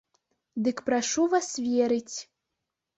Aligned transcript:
Дык 0.69 0.77
прашу 0.89 1.27
вас 1.37 1.53
верыць. 1.69 2.17